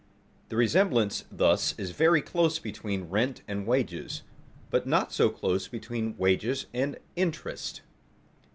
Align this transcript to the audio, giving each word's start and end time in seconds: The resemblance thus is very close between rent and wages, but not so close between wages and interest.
The 0.49 0.55
resemblance 0.55 1.25
thus 1.31 1.75
is 1.77 1.91
very 1.91 2.23
close 2.23 2.57
between 2.57 3.03
rent 3.11 3.43
and 3.47 3.67
wages, 3.67 4.23
but 4.71 4.87
not 4.87 5.13
so 5.13 5.29
close 5.29 5.67
between 5.67 6.17
wages 6.17 6.65
and 6.73 6.97
interest. 7.15 7.81